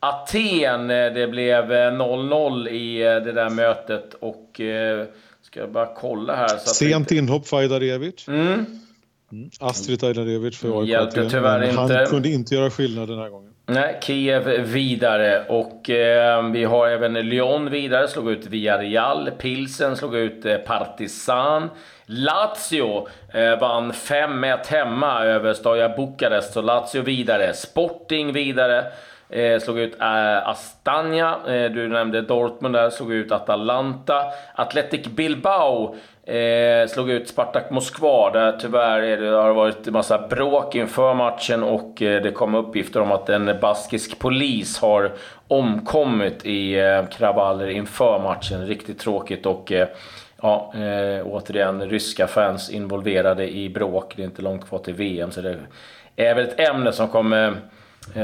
Aten, 0.00 0.90
eh, 0.90 1.12
det 1.12 1.28
blev 1.30 1.64
0-0 1.70 2.66
eh, 2.66 2.74
i 2.74 3.02
eh, 3.02 3.06
det 3.06 3.32
där 3.32 3.50
mötet 3.50 4.14
och 4.14 4.60
Ska 5.42 5.60
jag 5.60 5.72
bara 5.72 5.94
kolla 5.94 6.36
här. 6.36 6.48
Så 6.48 6.74
Sent 6.74 7.12
vi... 7.12 7.18
inhopp 7.18 7.52
Ajdarevic. 7.52 8.28
Mm. 8.28 8.66
Mm. 9.32 9.50
Astrid 9.60 10.04
Ajdarevic 10.04 10.58
för 10.58 10.80
AIK. 10.80 10.88
Hjälpte 10.88 11.30
tyvärr 11.30 11.64
inte. 11.64 11.80
Han 11.80 12.06
kunde 12.06 12.28
inte 12.28 12.54
göra 12.54 12.70
skillnad 12.70 13.08
den 13.08 13.18
här 13.18 13.28
gången. 13.28 13.51
Nej, 13.74 13.98
Kiev 14.00 14.44
vidare 14.60 15.44
och 15.48 15.90
eh, 15.90 16.50
vi 16.50 16.64
har 16.64 16.88
även 16.88 17.12
Lyon 17.12 17.70
vidare, 17.70 18.08
slog 18.08 18.30
ut 18.30 18.46
Villarreal. 18.46 19.30
Pilsen 19.38 19.96
slog 19.96 20.16
ut 20.16 20.46
eh, 20.46 20.56
Partizan. 20.56 21.70
Lazio 22.06 23.08
eh, 23.32 23.58
vann 23.60 23.92
5-1 23.92 24.58
hemma 24.66 25.24
över 25.24 25.54
Stoja 25.54 25.88
Bukarest, 25.88 26.52
så 26.52 26.62
Lazio 26.62 27.02
vidare. 27.02 27.54
Sporting 27.54 28.32
vidare 28.32 28.84
eh, 29.32 29.58
slog 29.58 29.78
ut 29.78 30.00
eh, 30.00 30.48
Astana. 30.48 31.38
Eh, 31.48 31.70
du 31.70 31.88
nämnde 31.88 32.22
Dortmund 32.22 32.74
där, 32.74 32.90
slog 32.90 33.12
ut 33.12 33.32
Atalanta. 33.32 34.24
Athletic 34.54 35.06
Bilbao 35.06 35.96
eh, 36.26 36.86
slog 36.88 37.10
ut 37.10 37.28
Spartak 37.28 37.70
Moskva. 37.70 38.30
Där 38.30 38.52
tyvärr 38.60 39.02
är 39.02 39.16
det, 39.16 39.28
har 39.28 39.48
det 39.48 39.54
varit 39.54 39.86
en 39.86 39.92
massa 39.92 40.28
bråk 40.28 40.74
inför 40.74 41.14
matchen 41.14 41.62
och 41.62 42.02
eh, 42.02 42.22
det 42.22 42.32
kom 42.32 42.54
uppgifter 42.54 43.00
om 43.00 43.12
att 43.12 43.28
en 43.28 43.58
baskisk 43.60 44.18
polis 44.18 44.78
har 44.78 45.12
omkommit 45.48 46.46
i 46.46 46.80
eh, 46.80 47.06
kravaller 47.06 47.68
inför 47.68 48.18
matchen. 48.18 48.66
Riktigt 48.66 48.98
tråkigt 48.98 49.46
och 49.46 49.72
eh, 49.72 49.88
Ja, 50.44 50.72
eh, 50.74 51.26
återigen, 51.26 51.88
ryska 51.88 52.26
fans 52.26 52.70
involverade 52.70 53.54
i 53.56 53.68
bråk. 53.68 54.12
Det 54.16 54.22
är 54.22 54.26
inte 54.26 54.42
långt 54.42 54.68
kvar 54.68 54.78
till 54.78 54.94
VM, 54.94 55.30
så 55.30 55.40
det 55.40 55.58
är 56.16 56.34
väl 56.34 56.44
ett 56.44 56.60
ämne 56.60 56.92
som 56.92 57.08
kommer 57.08 57.48
eh, 57.48 57.54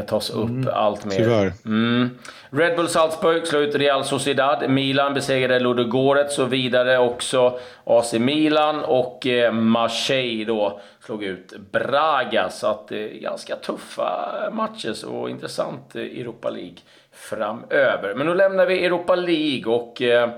tas 0.06 0.30
upp 0.30 0.48
mm, 0.48 0.68
allt 0.74 1.04
mer. 1.04 1.16
Tyvärr. 1.16 1.52
Mm. 1.64 2.18
Red 2.50 2.76
Bull 2.76 2.88
Salzburg 2.88 3.46
slår 3.46 3.62
ut 3.62 3.74
Real 3.74 4.04
Sociedad. 4.04 4.70
Milan 4.70 5.14
besegrade 5.14 5.60
Ludogorets 5.60 6.38
och 6.38 6.52
vidare 6.52 6.98
också 6.98 7.58
AC 7.84 8.12
Milan 8.12 8.84
och 8.84 9.26
eh, 9.26 9.52
Marseille 9.52 10.44
då 10.44 10.80
slog 11.04 11.24
ut 11.24 11.52
Braga. 11.72 12.50
Så 12.50 12.66
att 12.66 12.92
är 12.92 13.20
ganska 13.20 13.56
tuffa 13.56 14.50
matcher 14.52 15.06
och 15.06 15.30
intressant 15.30 15.94
Europa 15.94 16.50
League 16.50 16.78
framöver. 17.12 18.14
Men 18.14 18.26
nu 18.26 18.34
lämnar 18.34 18.66
vi 18.66 18.84
Europa 18.84 19.14
League 19.14 19.74
och 19.74 20.02
eh, 20.02 20.30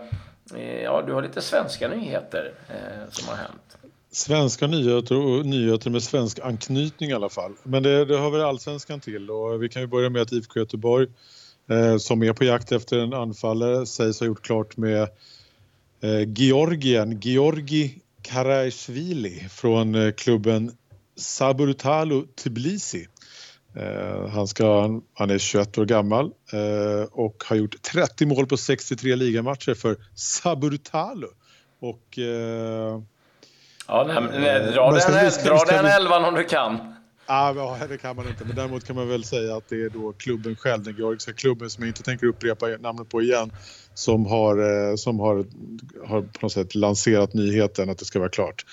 Eh, 0.56 0.82
ja, 0.82 1.02
du 1.06 1.12
har 1.12 1.22
lite 1.22 1.40
svenska 1.40 1.88
nyheter 1.88 2.52
eh, 2.68 3.10
som 3.10 3.28
har 3.28 3.36
hänt. 3.36 3.78
Svenska 4.12 4.66
nyheter 4.66 5.16
och 5.16 5.46
nyheter 5.46 5.90
med 5.90 6.02
svensk 6.02 6.38
anknytning 6.38 7.10
i 7.10 7.12
alla 7.12 7.28
fall. 7.28 7.52
Men 7.62 7.82
det, 7.82 8.04
det 8.04 8.18
hör 8.18 8.30
väl 8.30 8.40
allsvenskan 8.40 9.00
till 9.00 9.30
och 9.30 9.62
vi 9.62 9.68
kan 9.68 9.82
ju 9.82 9.88
börja 9.88 10.10
med 10.10 10.22
att 10.22 10.32
IFK 10.32 10.60
Göteborg 10.60 11.06
eh, 11.70 11.96
som 11.96 12.22
är 12.22 12.32
på 12.32 12.44
jakt 12.44 12.72
efter 12.72 12.98
en 12.98 13.12
anfallare 13.12 13.86
sägs 13.86 14.20
ha 14.20 14.26
gjort 14.26 14.42
klart 14.42 14.76
med 14.76 15.02
eh, 16.00 16.28
Georgien, 16.36 17.20
Georgi 17.20 17.98
Karajsvili 18.22 19.48
från 19.50 19.94
eh, 19.94 20.12
klubben 20.12 20.72
Saburtalo 21.16 22.26
Tbilisi. 22.44 23.06
Eh, 23.76 24.28
han, 24.28 24.46
ska, 24.46 25.00
han 25.14 25.30
är 25.30 25.38
21 25.38 25.78
år 25.78 25.84
gammal 25.84 26.32
eh, 26.52 27.08
och 27.12 27.44
har 27.46 27.56
gjort 27.56 27.82
30 27.82 28.26
mål 28.26 28.46
på 28.46 28.56
63 28.56 29.16
ligamatcher 29.16 29.74
för 29.74 29.96
Saburtalo. 30.14 31.28
Och... 31.80 32.18
Eh, 32.18 33.00
Eh, 33.90 33.96
ja, 33.96 34.04
nej, 34.30 34.40
nej, 34.40 34.72
dra 34.72 34.90
den, 34.90 35.30
vi, 35.42 35.48
dra 35.48 35.64
den 35.64 35.86
elvan 35.86 36.24
om 36.24 36.34
du 36.34 36.44
kan. 36.44 36.78
Ja, 37.26 37.76
det 37.88 37.98
kan 37.98 38.16
man 38.16 38.28
inte. 38.28 38.44
Men 38.44 38.56
däremot 38.56 38.86
kan 38.86 38.96
man 38.96 39.08
väl 39.08 39.24
säga 39.24 39.56
att 39.56 39.68
det 39.68 39.82
är 39.82 39.90
då 39.90 40.12
klubben 40.12 40.56
själv, 40.56 40.82
den 40.82 40.96
georgiska 40.96 41.32
klubben 41.32 41.70
som 41.70 41.82
jag 41.82 41.90
inte 41.90 42.02
tänker 42.02 42.26
upprepa 42.26 42.66
namnet 42.66 43.08
på 43.08 43.22
igen, 43.22 43.52
som 43.94 44.26
har, 44.26 44.96
som 44.96 45.20
har, 45.20 45.44
har 46.08 46.22
på 46.22 46.38
något 46.40 46.52
sätt 46.52 46.74
lanserat 46.74 47.34
nyheten 47.34 47.90
att 47.90 47.98
det 47.98 48.04
ska 48.04 48.18
vara 48.18 48.28
klart. 48.28 48.64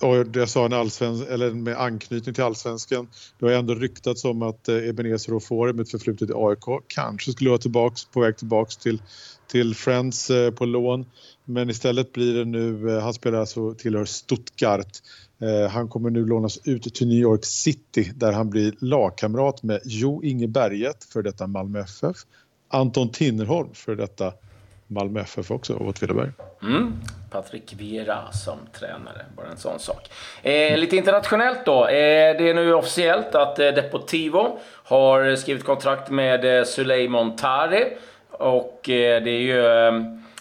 Och 0.00 0.26
det 0.26 0.46
sa 0.46 0.66
en 0.66 0.72
allsvensk, 0.72 1.24
eller 1.30 1.50
med 1.50 1.80
anknytning 1.80 2.34
till 2.34 2.44
allsvenskan. 2.44 3.08
Det 3.38 3.46
har 3.46 3.52
ändå 3.52 3.74
ryktats 3.74 4.24
om 4.24 4.42
att 4.42 4.68
eh, 4.68 4.88
Ebenezer 4.88 5.34
Ofori 5.34 5.72
med 5.72 5.82
ett 5.82 5.90
förflutet 5.90 6.30
i 6.30 6.32
AIK 6.36 6.84
kanske 6.86 7.32
skulle 7.32 7.50
vara 7.50 7.58
tillbaks, 7.58 8.04
på 8.04 8.20
väg 8.20 8.36
tillbaks 8.36 8.76
till, 8.76 9.02
till 9.46 9.74
Friends 9.74 10.30
eh, 10.30 10.50
på 10.50 10.64
lån. 10.64 11.06
Men 11.44 11.70
istället 11.70 12.12
blir 12.12 12.34
det 12.34 12.44
nu, 12.44 12.90
eh, 12.90 13.02
han 13.02 13.14
spelar 13.14 13.38
alltså 13.38 13.74
tillhör 13.74 14.04
Stuttgart. 14.04 14.98
Eh, 15.40 15.70
han 15.70 15.88
kommer 15.88 16.10
nu 16.10 16.26
lånas 16.26 16.58
ut 16.64 16.94
till 16.94 17.08
New 17.08 17.18
York 17.18 17.44
City 17.44 18.12
där 18.14 18.32
han 18.32 18.50
blir 18.50 18.74
lagkamrat 18.78 19.62
med 19.62 19.80
Jo 19.84 20.22
Inge 20.24 20.48
Berget 20.48 21.04
för 21.04 21.22
detta 21.22 21.46
Malmö 21.46 21.80
FF. 21.80 22.16
Anton 22.68 23.10
Tinnerholm 23.10 23.74
för 23.74 23.96
detta 23.96 24.32
Malmö 24.86 25.20
FF 25.20 25.50
också, 25.50 25.74
och 25.74 25.88
Åtvidaberg. 25.88 26.30
Mm. 26.62 26.92
Patrik 27.30 27.74
Vera 27.78 28.32
som 28.32 28.58
tränare, 28.72 29.24
bara 29.36 29.46
en 29.46 29.56
sån 29.56 29.78
sak. 29.78 30.10
Eh, 30.42 30.78
lite 30.78 30.96
internationellt 30.96 31.64
då. 31.64 31.86
Eh, 31.86 32.36
det 32.38 32.50
är 32.50 32.54
nu 32.54 32.74
officiellt 32.74 33.34
att 33.34 33.58
eh, 33.58 33.68
Deportivo 33.68 34.58
har 34.84 35.36
skrivit 35.36 35.64
kontrakt 35.64 36.10
med 36.10 36.58
eh, 36.58 36.64
Suleiman 36.64 37.36
Tari. 37.36 37.96
Och 38.30 38.90
eh, 38.90 39.22
det 39.22 39.30
är 39.30 39.40
ju 39.40 39.66
eh, 39.66 39.92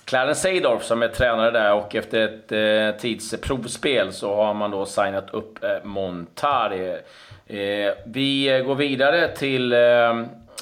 Clarence 0.06 0.42
Seydorf 0.42 0.84
som 0.84 1.04
är 1.04 1.08
tränare 1.08 1.52
där 1.52 1.74
och 1.74 1.96
efter 1.96 2.22
ett 2.22 2.52
eh, 2.52 3.02
tids 3.02 3.36
provspel 3.42 4.14
så 4.14 4.36
har 4.36 4.54
man 4.54 4.72
då 4.72 4.86
signat 4.86 5.34
upp 5.34 5.64
eh, 5.64 5.70
Montari. 5.84 6.90
Eh, 7.48 7.94
vi 8.06 8.64
går 8.66 8.76
vidare 8.76 9.28
till 9.28 9.74
eh, 9.74 9.80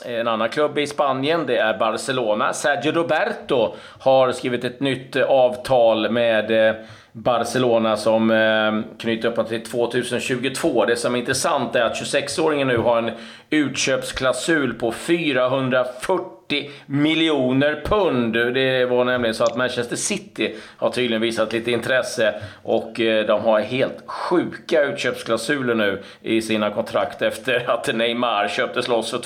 en 0.05 0.27
annan 0.27 0.49
klubb 0.49 0.77
i 0.77 0.87
Spanien, 0.87 1.45
det 1.45 1.57
är 1.57 1.77
Barcelona. 1.77 2.53
Sergio 2.53 2.91
Roberto 2.91 3.75
har 3.99 4.31
skrivit 4.31 4.63
ett 4.63 4.79
nytt 4.79 5.15
avtal 5.15 6.11
med 6.11 6.67
eh, 6.69 6.75
Barcelona 7.13 7.97
som 7.97 8.31
eh, 8.31 8.97
knyter 8.97 9.39
upp 9.39 9.47
till 9.47 9.63
2022. 9.63 10.85
Det 10.85 10.95
som 10.95 11.15
är 11.15 11.19
intressant 11.19 11.75
är 11.75 11.81
att 11.81 12.01
26-åringen 12.01 12.67
nu 12.67 12.77
har 12.77 12.97
en 12.97 13.11
utköpsklausul 13.49 14.73
på 14.73 14.91
440 14.91 16.33
40 16.53 16.71
miljoner 16.85 17.81
pund. 17.85 18.33
Det 18.33 18.85
var 18.85 19.05
nämligen 19.05 19.35
så 19.35 19.43
att 19.43 19.57
Manchester 19.57 19.95
City 19.95 20.55
har 20.77 20.89
tydligen 20.89 21.21
visat 21.21 21.53
lite 21.53 21.71
intresse 21.71 22.33
och 22.63 22.99
eh, 22.99 23.25
de 23.25 23.41
har 23.41 23.59
helt 23.59 24.03
sjuka 24.05 24.83
utköpsklausuler 24.83 25.75
nu 25.75 26.01
i 26.21 26.41
sina 26.41 26.69
kontrakt 26.69 27.21
efter 27.21 27.69
att 27.69 27.95
Neymar 27.95 28.47
köptes 28.47 28.87
loss 28.87 29.11
för 29.11 29.17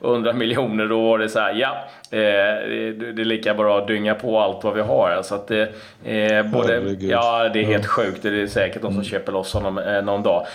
200 0.00 0.32
miljoner. 0.32 0.86
Då 0.86 1.02
var 1.02 1.18
det 1.18 1.28
så 1.28 1.40
här, 1.40 1.54
ja, 1.54 1.88
eh, 2.10 2.18
det 2.18 3.20
är 3.20 3.24
lika 3.24 3.54
bra 3.54 3.78
att 3.78 3.86
dynga 3.86 4.14
på 4.14 4.38
allt 4.38 4.64
vad 4.64 4.74
vi 4.74 4.80
har. 4.80 5.22
Så 5.22 5.34
att 5.34 5.48
det, 5.48 5.62
eh, 6.04 6.42
både, 6.42 6.96
ja, 7.28 7.48
det 7.48 7.60
är 7.60 7.64
helt 7.64 7.86
sjukt. 7.86 8.22
Det 8.22 8.42
är 8.42 8.46
säkert 8.46 8.82
de 8.82 8.94
som 8.94 9.04
köper 9.04 9.32
loss 9.32 9.52
honom 9.52 9.74
någon 10.04 10.22
dag. 10.22 10.46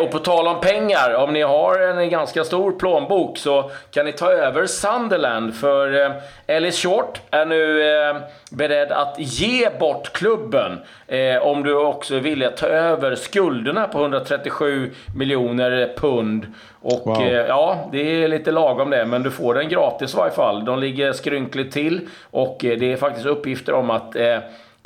Och 0.00 0.10
på 0.10 0.18
tal 0.18 0.48
om 0.48 0.60
pengar, 0.60 1.14
om 1.14 1.32
ni 1.32 1.42
har 1.42 1.78
en 1.78 2.10
ganska 2.10 2.44
stor 2.44 2.72
plånbok 2.72 3.38
så 3.38 3.70
kan 3.90 4.06
ni 4.06 4.12
ta 4.12 4.32
över 4.32 4.66
Sunderland 4.66 5.54
för 5.54 6.04
eh, 6.04 6.12
Ellis 6.46 6.82
Short 6.82 7.20
är 7.30 7.46
nu 7.46 7.82
eh, 7.82 8.16
beredd 8.50 8.92
att 8.92 9.14
ge 9.18 9.68
bort 9.78 10.12
klubben 10.12 10.78
eh, 11.06 11.36
om 11.42 11.62
du 11.62 11.76
också 11.76 12.14
är 12.14 12.20
villig 12.20 12.46
att 12.46 12.56
ta 12.56 12.66
över 12.66 13.14
skulderna 13.14 13.86
på 13.86 13.98
137 13.98 14.90
miljoner 15.16 15.92
pund. 15.96 16.46
Och 16.82 17.06
wow. 17.06 17.22
ja, 17.48 17.88
det 17.92 18.24
är 18.24 18.28
lite 18.28 18.50
lagom 18.50 18.90
det, 18.90 19.06
men 19.06 19.22
du 19.22 19.30
får 19.30 19.54
den 19.54 19.68
gratis 19.68 20.14
i 20.14 20.16
varje 20.16 20.32
fall. 20.32 20.64
De 20.64 20.78
ligger 20.78 21.12
skrynkligt 21.12 21.72
till 21.72 22.08
och 22.30 22.56
det 22.60 22.92
är 22.92 22.96
faktiskt 22.96 23.26
uppgifter 23.26 23.72
om 23.72 23.90
att 23.90 24.16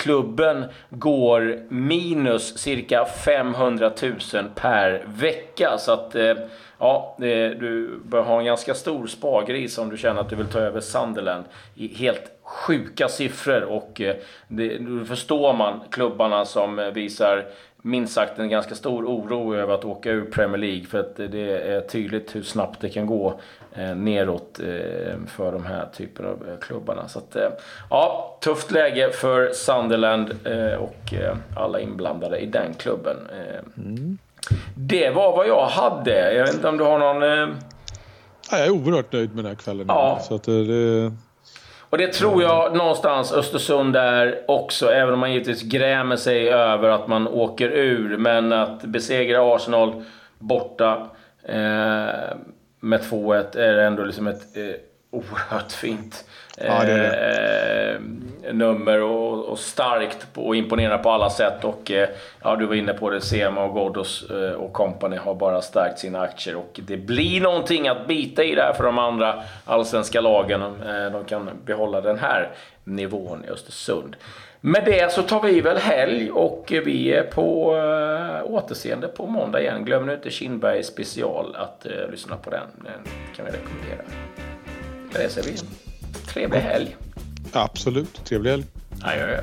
klubben 0.01 0.65
går 0.91 1.59
minus 1.69 2.59
cirka 2.59 3.05
500 3.05 3.93
000 4.03 4.15
per 4.55 5.05
vecka. 5.07 5.79
Så 5.79 5.93
att 5.93 6.15
eh, 6.15 6.35
Ja, 6.83 7.17
du 7.19 8.01
bör 8.05 8.23
ha 8.23 8.39
en 8.39 8.45
ganska 8.45 8.75
stor 8.75 9.07
spargris 9.07 9.79
om 9.79 9.91
du 9.91 9.97
känner 9.97 10.21
att 10.21 10.29
du 10.29 10.37
vill 10.37 10.47
ta 10.47 10.59
över 10.59 10.81
Sunderland. 10.81 11.45
I 11.75 11.95
helt 11.95 12.31
sjuka 12.43 13.09
siffror 13.09 13.63
och 13.63 14.01
eh, 14.01 14.17
det, 14.49 14.79
då 14.79 15.05
förstår 15.05 15.53
man 15.53 15.81
klubbarna 15.91 16.45
som 16.45 16.79
eh, 16.79 16.91
visar 16.91 17.47
minst 17.83 18.15
sagt 18.15 18.39
en 18.39 18.49
ganska 18.49 18.75
stor 18.75 19.05
oro 19.05 19.55
över 19.55 19.75
att 19.75 19.85
åka 19.85 20.11
ur 20.11 20.25
Premier 20.25 20.59
League. 20.59 20.85
För 20.85 21.01
att 21.01 21.17
det 21.17 21.73
är 21.73 21.81
tydligt 21.81 22.37
hur 22.37 22.43
snabbt 22.43 22.81
det 22.81 22.89
kan 22.89 23.07
gå 23.07 23.41
eh, 23.73 23.95
neråt 23.95 24.61
eh, 24.61 25.17
för 25.29 25.53
de 25.53 25.65
här 25.65 25.89
typerna 25.97 26.29
av 26.29 26.57
klubbarna. 26.61 27.09
Så 27.09 27.19
att, 27.19 27.37
ja, 27.91 28.39
tufft 28.41 28.71
läge 28.71 29.11
för 29.11 29.53
Sunderland 29.53 30.31
och 30.79 31.15
alla 31.57 31.81
inblandade 31.81 32.39
i 32.39 32.47
den 32.47 32.75
klubben. 32.75 33.17
Mm. 33.77 34.19
Det 34.75 35.11
var 35.11 35.37
vad 35.37 35.49
jag 35.49 35.67
hade. 35.67 36.35
Jag 36.35 36.45
vet 36.45 36.55
inte 36.55 36.69
om 36.69 36.77
du 36.77 36.85
har 36.85 36.99
någon... 36.99 37.23
Eh... 37.23 37.57
Jag 38.51 38.67
är 38.67 38.71
oerhört 38.71 39.13
nöjd 39.13 39.35
med 39.35 39.45
den 39.45 39.51
här 39.51 39.55
kvällen. 39.55 39.87
Ja. 39.89 40.19
Så 40.23 40.35
att 40.35 40.43
det... 40.43 41.13
Och 41.91 41.99
det 41.99 42.13
tror 42.13 42.43
jag 42.43 42.77
någonstans 42.77 43.33
Östersund 43.33 43.97
är 43.97 44.45
också, 44.49 44.91
även 44.91 45.15
om 45.15 45.21
man 45.21 45.33
givetvis 45.33 45.63
grämer 45.63 46.17
sig 46.17 46.49
över 46.49 46.89
att 46.89 47.09
man 47.09 47.29
åker 47.29 47.69
ur. 47.69 48.17
Men 48.17 48.53
att 48.53 48.83
besegra 48.83 49.55
Arsenal 49.55 50.05
borta 50.39 51.11
eh, 51.43 51.57
med 52.81 53.01
2-1 53.01 53.59
är 53.59 53.79
ändå 53.79 54.05
liksom 54.05 54.27
ett 54.27 54.57
eh, 54.57 54.65
oerhört 55.11 55.73
fint 55.73 56.25
ja, 56.57 56.85
det 56.85 56.97
det. 56.97 57.95
Eh, 57.95 58.55
nummer 58.55 59.03
och, 59.03 59.45
och, 59.45 59.59
starkt 59.59 60.27
och 60.35 60.57
imponerar 60.57 60.99
på 60.99 61.11
alla 61.11 61.31
sätt. 61.31 61.65
Och 61.65 61.91
eh, 61.91 62.09
ja, 62.43 62.57
du 62.57 62.67
var 62.67 62.75
inne 62.75 62.93
på 62.93 63.11
det, 63.11 63.21
Sema 63.21 63.65
och 63.65 63.75
Ghoddos 63.75 64.31
eh, 64.31 64.53
och 64.53 64.73
company 64.73 65.17
har 65.17 65.35
bara 65.35 65.63
stärkt 65.63 65.99
sina 65.99 66.21
aktier 66.21 66.57
och 66.57 66.81
det 66.83 66.97
blir 66.97 67.41
någonting 67.41 67.89
att 67.89 68.07
bita 68.07 68.45
i 68.45 68.55
där 68.55 68.73
för 68.73 68.85
de 68.85 68.99
andra 68.99 69.43
allsvenska 69.65 70.21
lagen. 70.21 70.61
De 71.13 71.25
kan 71.25 71.51
behålla 71.65 72.01
den 72.01 72.19
här 72.19 72.51
nivån 72.85 73.45
i 73.45 73.51
Östersund. 73.51 74.17
Med 74.61 74.85
det 74.85 75.13
så 75.13 75.23
tar 75.23 75.43
vi 75.43 75.61
väl 75.61 75.77
helg 75.77 76.31
och 76.31 76.73
vi 76.85 77.13
är 77.13 77.23
på 77.23 77.77
äh, 77.77 78.53
återseende 78.53 79.09
på 79.09 79.27
måndag 79.27 79.61
igen. 79.61 79.85
Glöm 79.85 80.07
nu 80.07 80.15
inte 80.15 80.31
Kindberg 80.31 80.83
special 80.83 81.57
att 81.57 81.87
äh, 81.87 81.93
lyssna 82.11 82.37
på 82.37 82.51
den. 82.51 82.67
Den 82.77 83.13
kan 83.37 83.45
vi 83.45 83.53
rekommendera. 83.53 84.03
Säger 85.13 85.43
vi 85.43 85.57
trevlig 86.27 86.61
helg. 86.61 86.97
Absolut, 87.53 88.25
trevlig 88.25 88.51
helg. 88.51 88.65
Adjö. 89.03 89.41